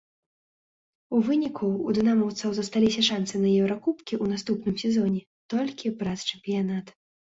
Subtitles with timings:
[1.17, 5.21] У выніку ў дынамаўцаў засталіся шанцы на еўракубкі ў наступным сезоне
[5.57, 6.85] толькі праз чэмпіянат.